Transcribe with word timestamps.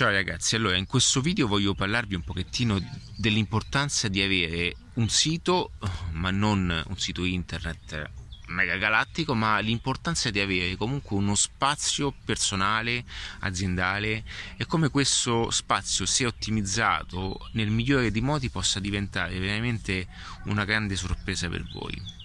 Ciao 0.00 0.10
ragazzi, 0.10 0.56
allora 0.56 0.78
in 0.78 0.86
questo 0.86 1.20
video 1.20 1.46
voglio 1.46 1.74
parlarvi 1.74 2.14
un 2.14 2.22
pochettino 2.22 2.80
dell'importanza 3.16 4.08
di 4.08 4.22
avere 4.22 4.74
un 4.94 5.10
sito, 5.10 5.72
ma 6.12 6.30
non 6.30 6.84
un 6.86 6.98
sito 6.98 7.22
internet 7.22 8.10
mega 8.46 8.78
galattico, 8.78 9.34
ma 9.34 9.58
l'importanza 9.58 10.30
di 10.30 10.40
avere 10.40 10.76
comunque 10.76 11.18
uno 11.18 11.34
spazio 11.34 12.14
personale, 12.24 13.04
aziendale 13.40 14.24
e 14.56 14.64
come 14.64 14.88
questo 14.88 15.50
spazio 15.50 16.06
se 16.06 16.24
ottimizzato 16.24 17.50
nel 17.52 17.68
migliore 17.68 18.10
dei 18.10 18.22
modi 18.22 18.48
possa 18.48 18.80
diventare 18.80 19.38
veramente 19.38 20.08
una 20.46 20.64
grande 20.64 20.96
sorpresa 20.96 21.46
per 21.50 21.62
voi. 21.74 22.19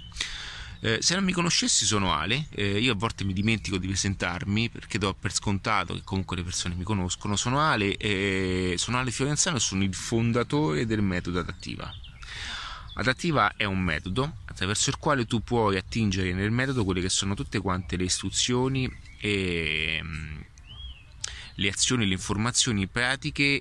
Eh, 0.85 0.99
se 1.01 1.15
non 1.15 1.23
mi 1.23 1.31
conoscessi 1.31 1.83
sono 1.83 2.13
Ale, 2.13 2.45
eh, 2.51 2.77
io 2.77 2.93
a 2.93 2.95
volte 2.95 3.23
mi 3.23 3.33
dimentico 3.33 3.79
di 3.79 3.87
presentarmi 3.87 4.69
perché 4.69 4.99
do 4.99 5.15
per 5.19 5.33
scontato 5.33 5.95
che 5.95 6.01
comunque 6.03 6.35
le 6.35 6.43
persone 6.43 6.75
mi 6.75 6.83
conoscono. 6.83 7.35
Sono 7.35 7.59
Ale, 7.59 7.97
eh, 7.97 8.75
sono 8.77 8.99
Ale 8.99 9.09
Fiorenzano 9.09 9.57
e 9.57 9.61
sono 9.61 9.81
il 9.81 9.95
fondatore 9.95 10.85
del 10.85 11.01
metodo 11.01 11.39
adattiva. 11.39 11.91
Adattiva 12.97 13.55
è 13.57 13.63
un 13.63 13.79
metodo 13.79 14.35
attraverso 14.45 14.91
il 14.91 14.97
quale 14.97 15.25
tu 15.25 15.41
puoi 15.41 15.75
attingere 15.75 16.33
nel 16.33 16.51
metodo 16.51 16.83
quelle 16.83 17.01
che 17.01 17.09
sono 17.09 17.33
tutte 17.33 17.59
quante 17.59 17.97
le 17.97 18.03
istruzioni 18.03 18.87
e 19.19 19.99
mm, 20.03 20.39
le 21.55 21.67
azioni, 21.67 22.05
le 22.05 22.13
informazioni 22.13 22.85
pratiche 22.85 23.59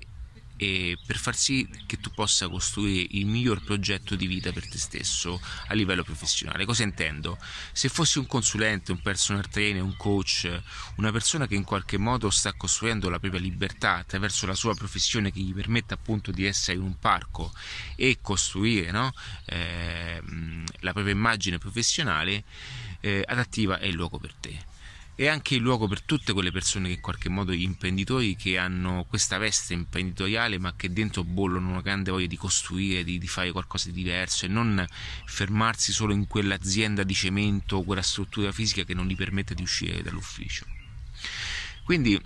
e 0.57 0.97
per 1.05 1.17
far 1.17 1.35
sì 1.35 1.67
che 1.85 1.99
tu 1.99 2.11
possa 2.11 2.47
costruire 2.47 3.07
il 3.11 3.25
miglior 3.25 3.63
progetto 3.63 4.15
di 4.15 4.27
vita 4.27 4.51
per 4.51 4.67
te 4.67 4.77
stesso 4.77 5.41
a 5.67 5.73
livello 5.73 6.03
professionale. 6.03 6.65
Cosa 6.65 6.83
intendo? 6.83 7.37
Se 7.71 7.89
fossi 7.89 8.19
un 8.19 8.27
consulente, 8.27 8.91
un 8.91 9.01
personal 9.01 9.47
trainer, 9.47 9.81
un 9.81 9.95
coach, 9.97 10.49
una 10.95 11.11
persona 11.11 11.47
che 11.47 11.55
in 11.55 11.63
qualche 11.63 11.97
modo 11.97 12.29
sta 12.29 12.53
costruendo 12.53 13.09
la 13.09 13.19
propria 13.19 13.41
libertà 13.41 13.95
attraverso 13.95 14.45
la 14.45 14.55
sua 14.55 14.73
professione 14.75 15.31
che 15.31 15.39
gli 15.39 15.53
permette 15.53 15.93
appunto 15.93 16.31
di 16.31 16.45
essere 16.45 16.77
in 16.77 16.83
un 16.83 16.97
parco 16.99 17.51
e 17.95 18.19
costruire 18.21 18.91
no? 18.91 19.13
eh, 19.45 20.21
la 20.79 20.93
propria 20.93 21.13
immagine 21.13 21.57
professionale, 21.57 22.43
eh, 23.01 23.23
adattiva 23.25 23.79
è 23.79 23.85
il 23.85 23.95
luogo 23.95 24.17
per 24.17 24.33
te 24.33 24.73
è 25.15 25.27
anche 25.27 25.55
il 25.55 25.61
luogo 25.61 25.87
per 25.87 26.01
tutte 26.01 26.33
quelle 26.33 26.51
persone 26.51 26.89
che 26.89 26.95
in 26.95 26.99
qualche 26.99 27.29
modo 27.29 27.53
imprenditori 27.53 28.35
che 28.35 28.57
hanno 28.57 29.05
questa 29.07 29.37
veste 29.37 29.73
imprenditoriale 29.73 30.59
ma 30.59 30.75
che 30.75 30.91
dentro 30.91 31.23
bollono 31.23 31.69
una 31.69 31.81
grande 31.81 32.11
voglia 32.11 32.27
di 32.27 32.35
costruire, 32.35 33.05
di, 33.05 33.17
di 33.17 33.27
fare 33.27 33.53
qualcosa 33.53 33.87
di 33.87 33.93
diverso 33.93 34.43
e 34.43 34.49
non 34.49 34.85
fermarsi 35.23 35.93
solo 35.93 36.11
in 36.11 36.27
quell'azienda 36.27 37.03
di 37.03 37.13
cemento 37.13 37.77
o 37.77 37.83
quella 37.83 38.01
struttura 38.01 38.51
fisica 38.51 38.83
che 38.83 38.93
non 38.93 39.07
gli 39.07 39.15
permette 39.15 39.55
di 39.55 39.61
uscire 39.61 40.01
dall'ufficio. 40.01 40.65
Quindi 41.85 42.21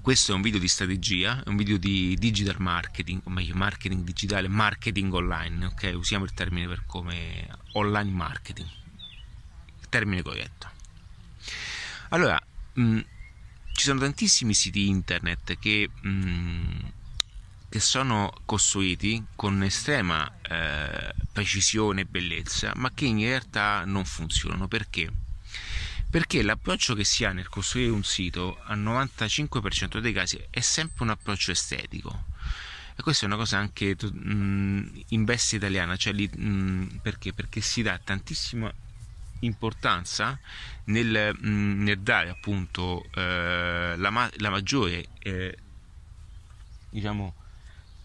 questo 0.00 0.32
è 0.32 0.34
un 0.34 0.40
video 0.40 0.58
di 0.58 0.68
strategia, 0.68 1.42
è 1.44 1.50
un 1.50 1.56
video 1.56 1.76
di 1.76 2.16
digital 2.18 2.56
marketing, 2.60 3.20
o 3.24 3.30
meglio 3.30 3.54
marketing 3.54 4.04
digitale, 4.04 4.48
marketing 4.48 5.12
online, 5.12 5.66
ok? 5.66 5.92
Usiamo 5.96 6.24
il 6.24 6.32
termine 6.32 6.66
per 6.66 6.84
come 6.86 7.46
online 7.72 8.10
marketing, 8.10 8.68
termine 9.90 10.22
corretto. 10.22 10.77
Allora, 12.10 12.40
mh, 12.74 12.82
mm, 12.82 12.98
ci 13.72 13.84
sono 13.84 14.00
tantissimi 14.00 14.54
siti 14.54 14.88
internet 14.88 15.58
che, 15.58 15.90
mh, 16.00 16.08
mm, 16.08 16.78
che 17.68 17.80
sono 17.80 18.32
costruiti 18.46 19.22
con 19.34 19.62
estrema 19.62 20.30
eh, 20.42 21.14
precisione 21.32 22.02
e 22.02 22.04
bellezza, 22.06 22.72
ma 22.76 22.90
che 22.94 23.04
in 23.04 23.18
realtà 23.18 23.84
non 23.84 24.04
funzionano. 24.06 24.68
Perché? 24.68 25.10
Perché 26.08 26.42
l'approccio 26.42 26.94
che 26.94 27.04
si 27.04 27.24
ha 27.24 27.32
nel 27.32 27.50
costruire 27.50 27.90
un 27.90 28.04
sito 28.04 28.58
al 28.64 28.78
95% 28.78 29.98
dei 29.98 30.14
casi 30.14 30.42
è 30.48 30.60
sempre 30.60 31.04
un 31.04 31.10
approccio 31.10 31.50
estetico. 31.50 32.24
E 32.96 33.02
questa 33.02 33.24
è 33.24 33.28
una 33.28 33.36
cosa 33.36 33.58
anche 33.58 33.94
mh, 34.00 34.32
mm, 34.32 34.86
in 35.08 35.24
veste 35.24 35.56
italiana, 35.56 35.96
cioè 35.96 36.14
lì, 36.14 36.26
perché? 37.02 37.34
Perché 37.34 37.60
si 37.60 37.82
dà 37.82 38.00
tantissima 38.02 38.72
importanza 39.40 40.38
nel, 40.84 41.36
mm, 41.44 41.82
nel 41.82 42.00
dare 42.00 42.30
appunto 42.30 43.04
eh, 43.14 43.94
la, 43.96 44.30
la, 44.36 44.50
maggiore 44.50 45.06
eh, 45.20 45.56
diciamo 46.90 47.34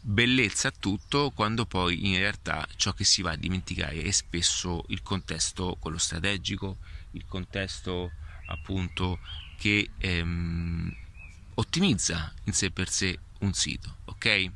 bellezza 0.02 0.68
a 0.68 0.74
tutto 0.78 1.32
quando 1.32 1.66
poi 1.66 2.08
in 2.08 2.18
realtà 2.18 2.68
ciò 2.76 2.92
che 2.94 3.06
si 3.06 3.22
va 3.22 3.32
a 3.32 3.38
dimenticare 3.38 4.02
è 4.02 4.12
spesso 4.12 4.84
il 4.90 5.02
contesto 5.02 5.78
quello 5.80 5.98
strategico 5.98 6.78
il 7.12 7.26
contesto 7.26 8.12
appunto 8.48 9.20
che 9.58 9.90
ehm, 9.98 10.96
ottimizza 11.56 12.34
in 12.44 12.54
sé 12.54 12.72
per 12.72 12.90
sé 12.90 13.18
un 13.40 13.54
sito 13.54 13.98
ok? 14.06 14.52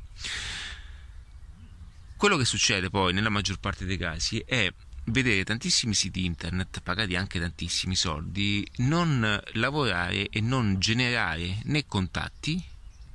Quello 2.16 2.36
che 2.36 2.44
succede 2.44 2.90
poi 2.90 3.12
nella 3.12 3.28
maggior 3.28 3.60
parte 3.60 3.84
dei 3.84 3.96
casi 3.96 4.42
è 4.44 4.70
vedere 5.10 5.44
tantissimi 5.44 5.94
siti 5.94 6.24
internet 6.24 6.80
pagati 6.80 7.16
anche 7.16 7.40
tantissimi 7.40 7.96
soldi 7.96 8.66
non 8.78 9.40
lavorare 9.54 10.28
e 10.28 10.40
non 10.40 10.78
generare 10.78 11.60
né 11.64 11.86
contatti 11.86 12.62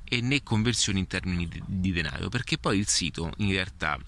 e 0.04 0.20
né 0.20 0.42
conversioni 0.42 1.00
in 1.00 1.06
termini 1.06 1.48
di, 1.66 1.92
denaro 1.92 2.28
perché 2.28 2.58
poi 2.58 2.78
il 2.78 2.88
sito 2.88 3.32
in 3.38 3.50
realtà 3.50 3.98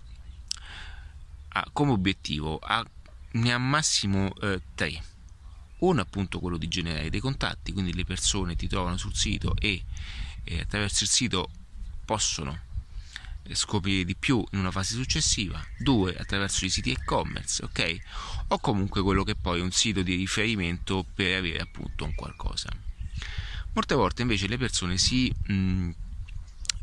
ha 1.48 1.68
come 1.72 1.92
obiettivo 1.92 2.58
ha, 2.58 2.84
ne 3.32 3.52
ha 3.52 3.58
massimo 3.58 4.34
eh, 4.40 4.60
tre. 4.74 5.02
Uno 5.78 6.00
appunto 6.00 6.40
quello 6.40 6.56
di 6.56 6.68
generare 6.68 7.10
dei 7.10 7.20
contatti 7.20 7.72
quindi 7.72 7.94
le 7.94 8.04
persone 8.04 8.56
ti 8.56 8.66
trovano 8.66 8.96
sul 8.96 9.14
sito 9.14 9.54
e 9.58 9.84
eh, 10.44 10.60
attraverso 10.60 11.04
il 11.04 11.10
sito 11.10 11.50
possono 12.04 12.65
scoprire 13.54 14.04
di 14.04 14.14
più 14.16 14.44
in 14.52 14.58
una 14.58 14.70
fase 14.70 14.94
successiva, 14.94 15.64
due 15.78 16.14
attraverso 16.16 16.64
i 16.64 16.70
siti 16.70 16.90
e-commerce, 16.90 17.64
ok? 17.64 17.98
O 18.48 18.58
comunque 18.58 19.02
quello 19.02 19.24
che 19.24 19.34
poi 19.34 19.60
è 19.60 19.62
un 19.62 19.72
sito 19.72 20.02
di 20.02 20.14
riferimento 20.14 21.04
per 21.14 21.38
avere 21.38 21.58
appunto 21.58 22.04
un 22.04 22.14
qualcosa. 22.14 22.68
Molte 23.72 23.94
volte 23.94 24.22
invece 24.22 24.48
le 24.48 24.56
persone 24.56 24.98
si 24.98 25.32
mh, 25.46 25.52
mm, 25.52 25.90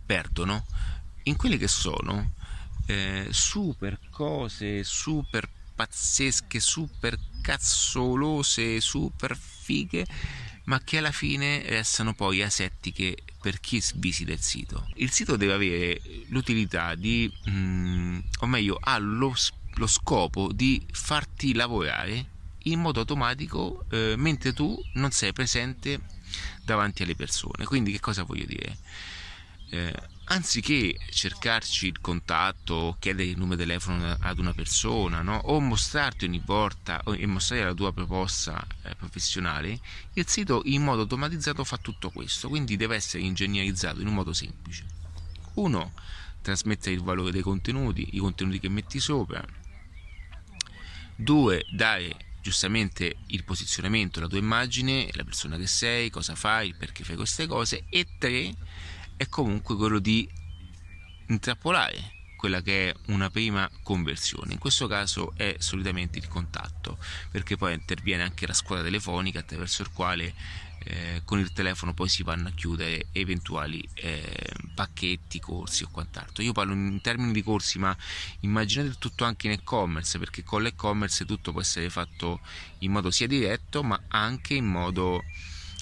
perdono 0.06 0.66
in 1.24 1.36
quelle 1.36 1.58
che 1.58 1.68
sono 1.68 2.34
eh, 2.86 3.28
super 3.30 4.00
cose, 4.10 4.84
super 4.84 5.50
pazzesche, 5.76 6.60
super 6.60 7.18
cazzolose, 7.42 8.80
super 8.80 9.36
fighe 9.36 10.06
ma 10.66 10.82
che 10.84 10.98
alla 10.98 11.12
fine 11.12 11.64
restano 11.68 12.14
poi 12.14 12.42
asettiche 12.42 13.18
per 13.42 13.60
chi 13.60 13.84
visita 13.96 14.32
il 14.32 14.42
sito. 14.42 14.88
Il 14.96 15.12
sito 15.12 15.36
deve 15.36 15.54
avere 15.54 16.02
l'utilità 16.28 16.96
di, 16.96 17.32
mm, 17.50 18.20
o 18.40 18.48
meglio, 18.48 18.78
ha 18.80 18.98
lo, 18.98 19.36
lo, 19.76 19.88
scopo 19.88 20.52
di 20.54 20.86
farti 20.92 21.54
lavorare 21.54 22.32
in 22.64 22.80
modo 22.80 23.02
automatico 23.02 23.86
eh, 23.92 24.16
mentre 24.18 24.54
tu 24.54 24.82
non 24.94 25.12
sei 25.12 25.34
presente 25.34 26.00
davanti 26.64 27.04
alle 27.04 27.16
persone. 27.16 27.66
Quindi 27.66 27.92
che 27.92 28.00
cosa 28.00 28.24
voglio 28.24 28.46
dire? 28.46 28.78
Eh, 29.74 29.92
anziché 30.26 30.96
cercarci 31.10 31.88
il 31.88 32.00
contatto, 32.00 32.96
chiedere 33.00 33.30
il 33.30 33.38
numero 33.40 33.56
di 33.56 33.64
telefono 33.64 34.16
ad 34.20 34.38
una 34.38 34.54
persona, 34.54 35.24
no? 35.24 35.36
o 35.46 35.60
mostrarti 35.60 36.26
ogni 36.26 36.40
volta 36.46 37.02
e 37.02 37.26
mostrare 37.26 37.64
la 37.64 37.74
tua 37.74 37.92
proposta 37.92 38.64
eh, 38.84 38.94
professionale, 38.94 39.80
il 40.14 40.28
sito 40.28 40.62
in 40.66 40.84
modo 40.84 41.02
automatizzato 41.02 41.64
fa 41.64 41.78
tutto 41.78 42.12
questo, 42.12 42.50
quindi 42.50 42.78
deve 42.78 42.96
essere 42.98 43.24
ingegnerizzato 43.24 44.00
in 44.00 44.06
un 44.06 44.14
modo 44.14 44.32
semplice. 44.32 44.86
Uno, 45.56 45.94
trasmettere 46.44 46.94
il 46.94 47.02
valore 47.02 47.32
dei 47.32 47.42
contenuti, 47.42 48.10
i 48.12 48.20
contenuti 48.20 48.60
che 48.60 48.70
metti 48.70 49.00
sopra. 49.00 49.44
Due, 51.16 51.66
dare 51.72 52.16
giustamente 52.44 53.16
il 53.28 53.44
posizionamento, 53.44 54.20
la 54.20 54.28
tua 54.28 54.38
immagine, 54.38 55.10
la 55.14 55.24
persona 55.24 55.58
che 55.58 55.66
sei, 55.66 56.12
cosa 56.12 56.36
fai, 56.36 56.76
perché 56.76 57.04
fai 57.04 57.16
queste 57.16 57.48
cose. 57.48 57.86
E 57.90 58.06
tre, 58.20 58.54
è 59.24 59.30
comunque 59.30 59.76
quello 59.76 60.00
di 60.00 60.30
intrappolare 61.28 62.12
quella 62.36 62.62
che 62.62 62.90
è 62.90 62.96
una 63.08 63.30
prima 63.30 63.70
conversione. 63.84 64.52
In 64.52 64.60
questo 64.60 64.86
caso 64.88 65.32
è 65.38 65.56
solitamente 65.60 66.20
il 66.20 66.28
contatto, 66.28 66.98
perché 67.32 67.56
poi 67.56 67.74
interviene 67.74 68.24
anche 68.24 68.46
la 68.46 68.54
squadra 68.54 68.84
telefonica 68.84 69.40
attraverso 69.40 69.82
il 69.82 69.92
quale 69.92 70.34
eh, 70.80 71.22
con 71.24 71.40
il 71.40 71.54
telefono 71.54 71.94
poi 71.94 72.10
si 72.10 72.22
vanno 72.22 72.50
a 72.50 72.52
chiudere 72.52 73.08
eventuali 73.14 73.88
eh, 73.94 74.52
pacchetti, 74.76 75.40
corsi 75.40 75.84
o 75.84 75.90
quant'altro. 75.90 76.44
Io 76.44 76.52
parlo 76.52 76.74
in 76.74 77.00
termini 77.02 77.32
di 77.32 77.44
corsi, 77.44 77.80
ma 77.80 77.96
immaginate 78.42 78.98
tutto 79.00 79.24
anche 79.24 79.48
in 79.48 79.54
e-commerce, 79.54 80.20
perché 80.20 80.44
con 80.44 80.64
l'e-commerce 80.64 81.24
tutto 81.24 81.54
può 81.54 81.62
essere 81.62 81.90
fatto 81.90 82.42
in 82.80 82.92
modo 82.92 83.10
sia 83.10 83.28
diretto, 83.28 83.84
ma 83.84 83.98
anche 84.10 84.56
in 84.56 84.66
modo 84.66 85.24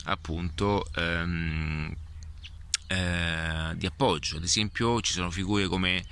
appunto 0.03 0.85
ehm, 0.93 1.95
eh, 2.91 3.75
di 3.75 3.85
appoggio. 3.85 4.38
Ad 4.38 4.43
esempio 4.43 4.99
ci 5.01 5.13
sono 5.13 5.31
figure 5.31 5.67
come 5.67 6.03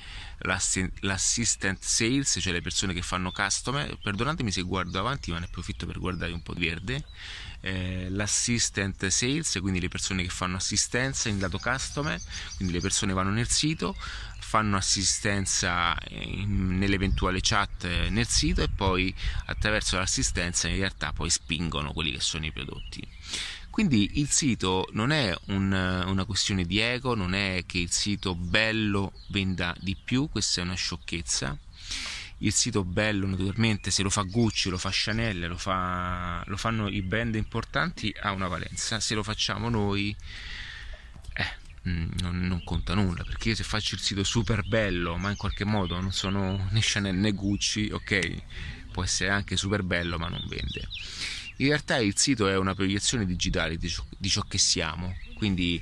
l'assistant 1.02 1.84
sales, 1.84 2.38
cioè 2.40 2.54
le 2.54 2.62
persone 2.62 2.94
che 2.94 3.02
fanno 3.02 3.32
customer. 3.32 3.98
Perdonatemi 4.02 4.52
se 4.52 4.62
guardo 4.62 4.98
avanti, 5.00 5.32
ma 5.32 5.40
ne 5.40 5.46
approfitto 5.46 5.86
per 5.86 6.00
guardare 6.00 6.32
un 6.32 6.42
po' 6.42 6.54
di 6.54 6.66
verde. 6.66 7.04
eh, 7.62 8.08
l'assistant 8.10 9.08
sales, 9.08 9.58
quindi 9.60 9.80
le 9.80 9.90
persone 9.90 10.24
che 10.24 10.30
fanno 10.30 10.58
assistenza 10.58 11.30
in 11.30 11.40
lato 11.40 11.58
customer, 11.58 12.20
quindi 12.56 12.74
le 12.74 12.80
persone 12.80 13.14
vanno 13.14 13.32
nel 13.32 13.50
sito, 13.50 13.96
fanno 14.40 14.78
assistenza 14.78 15.96
in, 16.10 16.78
nell'eventuale 16.78 17.40
chat 17.42 18.08
nel 18.10 18.28
sito 18.28 18.62
e 18.64 18.70
poi 18.70 19.14
attraverso 19.46 19.98
l'assistenza 19.98 20.68
in 20.68 20.78
realtà 20.78 21.12
poi 21.14 21.30
spingono 21.30 21.92
quelli 21.94 22.12
che 22.14 22.22
sono 22.22 22.46
i 22.46 22.52
prodotti. 22.52 23.06
Quindi 23.80 24.20
il 24.20 24.30
sito 24.30 24.90
non 24.92 25.12
è 25.12 25.34
un, 25.46 25.72
una 25.72 26.26
questione 26.26 26.66
di 26.66 26.80
ego, 26.80 27.16
non 27.16 27.34
è 27.34 27.64
che 27.66 27.78
il 27.78 27.92
sito 27.92 28.36
bello 28.36 29.14
venda 29.28 29.74
di 29.80 29.96
più, 29.96 30.28
questa 30.28 30.60
è 30.60 30.66
una 30.66 30.74
sciocchezza. 30.74 31.58
Il 32.40 32.52
sito 32.52 32.84
bello 32.84 33.26
naturalmente 33.26 33.90
se 33.90 34.04
lo 34.04 34.10
fa 34.10 34.24
Gucci, 34.24 34.70
lo 34.70 34.78
fa 34.78 34.90
Chanel, 34.92 35.48
lo, 35.48 35.56
fa, 35.56 36.44
lo 36.46 36.58
fanno 36.58 36.90
i 36.90 37.02
brand 37.02 37.36
importanti 37.36 38.14
ha 38.20 38.34
una 38.34 38.50
valenza, 38.50 39.00
se 39.00 39.16
lo 39.16 39.24
facciamo 39.24 39.70
noi 39.70 40.14
eh, 41.36 41.90
mm, 41.90 42.10
non, 42.20 42.48
non, 42.48 42.62
conta 42.66 42.94
nulla 42.96 43.24
perché 43.24 43.48
io 43.48 43.56
se 43.56 43.64
faccio 43.64 43.96
il 43.96 44.02
sito 44.02 44.26
super 44.26 44.68
bello 44.68 45.16
ma 45.16 45.30
in 45.30 45.38
qualche 45.38 45.64
modo 45.64 45.98
non 46.02 46.12
sono 46.12 46.68
né 46.72 46.82
Chanel 46.82 47.16
né 47.16 47.32
Gucci 47.32 47.92
ok 47.94 48.42
può 48.92 49.06
essere 49.06 49.30
anche 49.30 49.56
super 49.56 49.84
bello 49.84 50.18
ma 50.18 50.28
non 50.28 50.44
vende 50.50 50.86
in 51.60 51.68
realtà 51.68 51.98
il 51.98 52.18
sito 52.18 52.48
è 52.48 52.58
una 52.58 52.74
proiezione 52.74 53.26
digitale 53.26 53.78
di 53.78 53.90
ciò, 53.90 54.04
di 54.18 54.30
ciò 54.30 54.42
che 54.42 54.58
siamo. 54.58 55.16
Quindi 55.36 55.82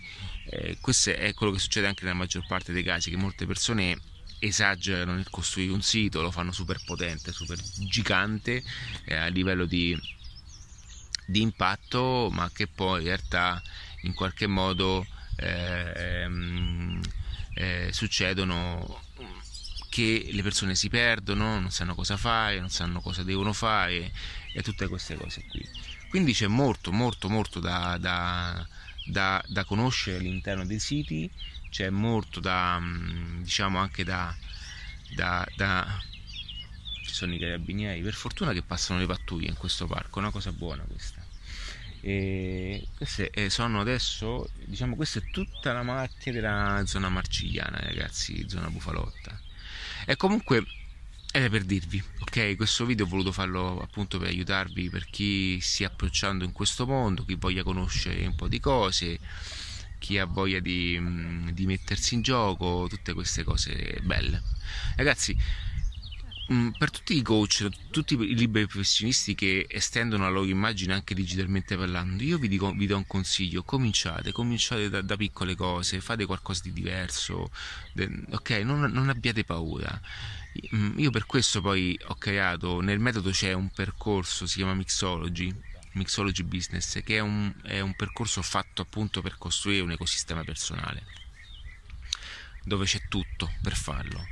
eh, 0.50 0.78
questo 0.82 1.12
è 1.12 1.34
quello 1.34 1.52
che 1.52 1.60
succede 1.60 1.88
anche 1.88 2.04
nella 2.04 2.16
maggior 2.16 2.46
parte 2.48 2.74
dei 2.74 2.84
casi 2.84 3.10
che 3.10 3.18
molte 3.18 3.46
persone 3.46 3.98
esagerano 4.40 5.14
nel 5.14 5.30
costruire 5.30 5.74
un 5.74 5.82
sito, 5.82 6.22
lo 6.22 6.32
fanno 6.32 6.52
super 6.52 6.80
potente, 6.84 7.32
super 7.32 7.60
gigante 7.88 8.64
eh, 9.06 9.16
a 9.16 9.28
livello 9.28 9.66
di, 9.66 10.00
di, 11.26 11.42
impatto, 11.42 12.30
ma 12.32 12.50
che 12.52 12.68
poi 12.68 13.02
in 13.02 13.08
realtà 13.08 13.62
in 14.02 14.14
qualche 14.14 14.48
modo 14.48 15.06
eh, 15.38 17.00
eh, 17.54 17.90
succedono 17.92 19.02
che 19.98 20.30
le 20.32 20.44
persone 20.44 20.76
si 20.76 20.90
perdono, 20.90 21.60
non 21.60 21.72
sanno 21.72 21.96
cosa 21.96 22.18
fare, 22.18 22.60
non 22.60 22.70
sanno 22.70 23.02
cosa 23.02 23.24
devono 23.24 23.52
fare 23.52 24.12
e 24.54 24.62
tutte 24.62 24.88
queste 24.88 25.16
cose 25.16 25.44
qui. 25.48 25.68
Quindi 26.10 26.34
c'è 26.34 26.46
molto, 26.46 26.92
molto, 26.92 27.30
molto 27.30 27.60
da, 27.60 27.98
da, 28.00 28.64
da, 29.06 29.44
da 29.48 29.64
conoscere 29.64 30.18
all'interno 30.18 30.68
dei 30.68 30.78
siti 30.78 31.28
c'è 31.72 31.90
molto 31.90 32.40
da 32.40 32.78
mm, 32.80 33.42
diciamo 33.42 33.80
anche 33.80 34.04
da, 34.04 34.34
ci 37.04 37.14
sono 37.14 37.34
i 37.34 37.40
carabinieri 37.40 38.02
per 38.02 38.14
fortuna 38.14 38.54
che 38.54 38.62
passano 38.62 39.00
le 39.00 39.08
pattuglie 39.08 39.50
in 39.50 39.58
questo 39.58 39.88
parco 39.88 40.20
una 40.20 40.32
cosa 40.32 40.52
buona 40.52 40.84
questa 40.84 41.26
e 42.00 42.88
queste 42.96 43.50
sono 43.50 43.82
adesso 43.82 44.50
diciamo 44.64 44.96
questa 44.96 45.20
è 45.20 45.30
tutta 45.30 45.74
la 45.74 45.84
macchia 45.84 46.32
della 46.32 46.84
zona 46.86 47.10
marcigliana 47.10 47.80
ragazzi 47.80 48.48
zona 48.48 48.70
bufalotta 48.70 49.47
e 50.10 50.16
comunque 50.16 50.64
era 51.34 51.50
per 51.50 51.64
dirvi 51.64 52.02
ok 52.22 52.56
questo 52.56 52.86
video 52.86 53.06
ho 53.06 53.10
voluto 53.10 53.34
farlo 53.34 53.82
appunto 53.82 54.18
per 54.18 54.30
aiutarvi 54.30 54.90
per 54.90 55.06
chi 55.10 55.60
si 55.60 55.74
stia 55.74 55.88
approcciando 55.88 56.46
in 56.46 56.54
questo 56.54 56.86
mondo 56.86 57.26
chi 57.26 57.36
voglia 57.36 57.64
conoscere 57.64 58.26
un 58.26 58.36
po' 58.36 58.48
di 58.48 58.62
cose 58.62 59.20
chi 60.00 60.18
ha 60.18 60.26
voglia 60.26 60.60
di, 60.60 60.98
mm, 61.00 61.50
di 61.50 61.66
mettersi 61.66 62.16
in 62.16 62.22
gioco, 62.22 62.88
tutte 62.90 63.14
queste 63.14 63.44
cose 63.44 64.00
belle. 64.04 64.42
Ragazzi, 64.96 65.36
per 66.78 66.92
tutti 66.92 67.14
i 67.14 67.22
coach, 67.22 67.68
tutti 67.92 68.14
i 68.14 68.34
liberi 68.34 68.68
professionisti 68.68 69.36
che 69.36 69.66
estendono 69.70 70.24
la 70.24 70.30
loro 70.30 70.48
immagine 70.48 70.94
anche 70.94 71.14
digitalmente 71.14 71.76
parlando, 71.76 72.24
io 72.24 72.38
vi, 72.38 72.48
dico, 72.48 72.72
vi 72.72 72.86
do 72.88 72.96
un 72.96 73.06
consiglio: 73.06 73.64
cominciate, 73.64 74.32
cominciate 74.32 74.90
da, 74.90 75.02
da, 75.02 75.18
piccole 75.18 75.56
cose, 75.56 76.00
fate 76.00 76.26
qualcosa 76.26 76.62
di 76.64 76.72
diverso, 76.72 77.52
ok? 78.30 78.50
Non, 78.64 78.80
non 78.92 79.10
abbiate 79.10 79.44
paura. 79.44 80.00
Mm, 80.74 80.98
io 81.00 81.12
per 81.12 81.26
questo 81.26 81.60
poi 81.60 82.00
ho 82.06 82.16
creato, 82.16 82.80
nel 82.80 83.00
metodo 83.00 83.32
c'è 83.32 83.52
un 83.52 83.70
percorso, 83.70 84.48
si 84.48 84.56
chiama 84.56 84.74
Mixology, 84.74 85.54
Mixology 85.94 86.44
Business, 86.44 87.04
che 87.04 87.18
è 87.18 87.20
un, 87.20 87.54
è 87.64 87.82
un 87.82 87.94
percorso 87.94 88.42
fatto 88.42 88.82
appunto 88.82 89.22
per 89.22 89.38
costruire 89.38 89.82
un 89.82 89.92
ecosistema 89.92 90.46
personale, 90.46 91.04
dove 92.64 92.86
c'è 92.86 93.02
tutto 93.10 93.52
per 93.62 93.76
farlo. 93.76 94.26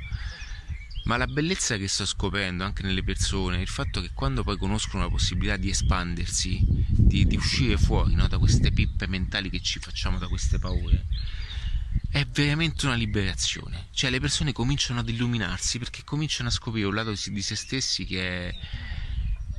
Ma 1.06 1.16
la 1.16 1.26
bellezza 1.26 1.76
che 1.76 1.86
sto 1.86 2.04
scoprendo 2.04 2.64
anche 2.64 2.82
nelle 2.82 3.04
persone, 3.04 3.60
il 3.60 3.68
fatto 3.68 4.00
che 4.00 4.10
quando 4.12 4.42
poi 4.42 4.56
conoscono 4.56 5.04
la 5.04 5.08
possibilità 5.08 5.56
di 5.56 5.70
espandersi, 5.70 6.60
di, 6.66 7.26
di 7.26 7.36
uscire 7.36 7.76
fuori 7.76 8.14
no, 8.14 8.26
da 8.26 8.38
queste 8.38 8.72
pippe 8.72 9.06
mentali 9.06 9.48
che 9.48 9.60
ci 9.60 9.78
facciamo, 9.78 10.18
da 10.18 10.26
queste 10.26 10.58
paure, 10.58 11.06
è 12.10 12.26
veramente 12.26 12.86
una 12.86 12.96
liberazione. 12.96 13.86
Cioè 13.92 14.10
le 14.10 14.18
persone 14.18 14.50
cominciano 14.50 14.98
ad 14.98 15.08
illuminarsi 15.08 15.78
perché 15.78 16.02
cominciano 16.02 16.48
a 16.48 16.52
scoprire 16.52 16.88
un 16.88 16.94
lato 16.94 17.14
di 17.26 17.42
se 17.42 17.54
stessi 17.54 18.04
che 18.04 18.48
è, 18.48 18.54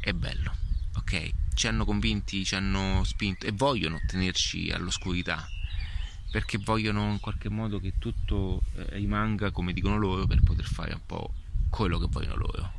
è 0.01 0.11
bello. 0.11 0.53
Ok? 0.97 1.31
ci 1.57 1.65
hanno 1.65 1.85
convinti, 1.85 2.45
ci 2.45 2.53
hanno 2.53 3.03
spinto 3.03 3.47
e 3.47 3.51
vogliono 3.51 3.99
tenerci 4.05 4.69
all'oscurità 4.69 5.49
perché 6.31 6.57
vogliono 6.57 7.11
in 7.11 7.19
qualche 7.19 7.49
modo 7.49 7.79
che 7.79 7.93
tutto 7.97 8.63
eh, 8.75 8.85
rimanga 8.97 9.51
come 9.51 9.73
dicono 9.73 9.97
loro 9.97 10.25
per 10.27 10.41
poter 10.41 10.65
fare 10.65 10.93
un 10.93 11.05
po' 11.05 11.33
quello 11.69 11.97
che 11.99 12.07
vogliono 12.09 12.35
loro. 12.35 12.73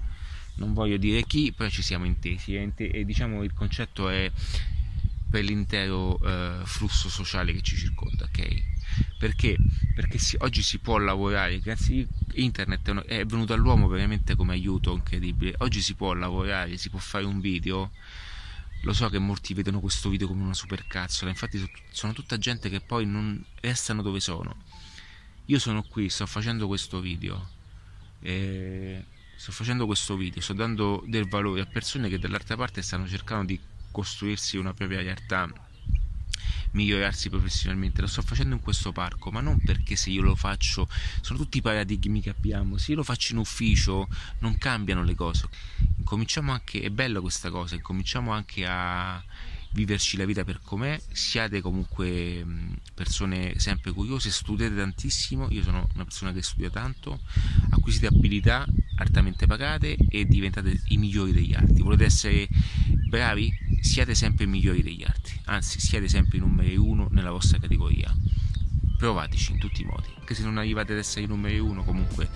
Non 0.56 0.74
voglio 0.74 0.96
dire 0.96 1.24
chi, 1.24 1.52
però 1.52 1.68
ci 1.68 1.82
siamo 1.82 2.04
intesi 2.04 2.56
e, 2.56 2.72
e 2.76 3.04
diciamo 3.04 3.42
il 3.44 3.52
concetto 3.52 4.08
è 4.08 4.30
per 5.30 5.44
l'intero 5.44 6.18
eh, 6.24 6.60
flusso 6.64 7.08
sociale 7.08 7.52
che 7.52 7.60
ci 7.60 7.76
circonda, 7.76 8.24
ok? 8.24 8.62
Perché? 9.18 9.56
Perché 9.94 10.18
si, 10.18 10.36
oggi 10.40 10.62
si 10.62 10.78
può 10.78 10.98
lavorare, 10.98 11.60
grazie 11.60 12.02
a 12.02 12.06
internet 12.34 13.04
è 13.04 13.24
venuto 13.24 13.52
all'uomo 13.52 13.88
veramente 13.88 14.34
come 14.34 14.54
aiuto 14.54 14.92
incredibile. 14.94 15.54
Oggi 15.58 15.80
si 15.80 15.94
può 15.94 16.12
lavorare, 16.14 16.76
si 16.76 16.88
può 16.88 16.98
fare 16.98 17.24
un 17.24 17.40
video 17.40 17.90
lo 18.82 18.92
so 18.92 19.08
che 19.08 19.18
molti 19.18 19.54
vedono 19.54 19.80
questo 19.80 20.08
video 20.08 20.28
come 20.28 20.42
una 20.42 20.54
supercazzola, 20.54 21.30
infatti 21.30 21.68
sono 21.90 22.12
tutta 22.12 22.38
gente 22.38 22.68
che 22.68 22.80
poi 22.80 23.06
non 23.06 23.44
restano 23.60 24.02
dove 24.02 24.20
sono. 24.20 24.56
Io 25.46 25.58
sono 25.58 25.82
qui, 25.82 26.08
sto 26.08 26.26
facendo 26.26 26.66
questo 26.66 27.00
video. 27.00 27.56
E 28.20 29.04
sto 29.36 29.52
facendo 29.52 29.86
questo 29.86 30.16
video, 30.16 30.40
sto 30.40 30.52
dando 30.52 31.02
del 31.06 31.28
valore 31.28 31.60
a 31.60 31.66
persone 31.66 32.08
che 32.08 32.18
dall'altra 32.18 32.56
parte 32.56 32.82
stanno 32.82 33.06
cercando 33.08 33.46
di 33.46 33.60
costruirsi 33.90 34.56
una 34.56 34.74
propria 34.74 35.00
realtà 35.00 35.48
migliorarsi 36.72 37.30
professionalmente. 37.30 38.00
Lo 38.00 38.06
sto 38.06 38.22
facendo 38.22 38.54
in 38.54 38.60
questo 38.60 38.92
parco, 38.92 39.30
ma 39.30 39.40
non 39.40 39.60
perché 39.60 39.96
se 39.96 40.10
io 40.10 40.22
lo 40.22 40.34
faccio, 40.34 40.88
sono 41.20 41.38
tutti 41.38 41.58
i 41.58 41.62
paradigmi 41.62 42.20
che 42.20 42.30
abbiamo. 42.30 42.76
Se 42.76 42.90
io 42.90 42.98
lo 42.98 43.04
faccio 43.04 43.32
in 43.32 43.38
ufficio, 43.38 44.08
non 44.40 44.58
cambiano 44.58 45.02
le 45.02 45.14
cose. 45.14 45.48
Incominciamo 46.10 46.52
anche, 46.52 46.80
è 46.80 46.88
bella 46.88 47.20
questa 47.20 47.50
cosa, 47.50 47.74
incominciamo 47.74 48.32
anche 48.32 48.64
a 48.66 49.22
viverci 49.72 50.16
la 50.16 50.24
vita 50.24 50.42
per 50.42 50.58
com'è, 50.64 50.98
siate 51.12 51.60
comunque 51.60 52.46
persone 52.94 53.58
sempre 53.58 53.92
curiose, 53.92 54.30
studiate 54.30 54.74
tantissimo, 54.74 55.48
io 55.50 55.62
sono 55.62 55.86
una 55.92 56.04
persona 56.04 56.32
che 56.32 56.42
studia 56.42 56.70
tanto, 56.70 57.20
acquisite 57.68 58.06
abilità 58.06 58.64
altamente 58.96 59.46
pagate 59.46 59.98
e 60.08 60.24
diventate 60.24 60.80
i 60.86 60.96
migliori 60.96 61.32
degli 61.32 61.52
altri. 61.52 61.82
Volete 61.82 62.06
essere 62.06 62.48
bravi? 63.06 63.52
Siate 63.82 64.14
sempre 64.14 64.44
i 64.44 64.48
migliori 64.48 64.82
degli 64.82 65.04
altri, 65.04 65.38
anzi 65.44 65.78
siate 65.78 66.08
sempre 66.08 66.38
i 66.38 66.40
numeri 66.40 66.74
uno 66.74 67.08
nella 67.10 67.32
vostra 67.32 67.58
categoria. 67.58 68.10
Provateci 68.96 69.52
in 69.52 69.58
tutti 69.58 69.82
i 69.82 69.84
modi, 69.84 70.08
anche 70.18 70.34
se 70.34 70.42
non 70.42 70.56
arrivate 70.56 70.92
ad 70.92 71.00
essere 71.00 71.26
i 71.26 71.28
numeri 71.28 71.58
uno 71.58 71.84
comunque 71.84 72.30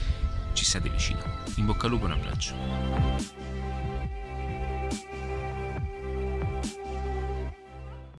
ci 0.52 0.66
state 0.66 0.90
vicino. 0.90 1.22
In 1.54 1.64
bocca 1.64 1.86
al 1.86 1.92
lupo 1.92 2.04
un 2.04 2.12
abbraccio. 2.12 3.51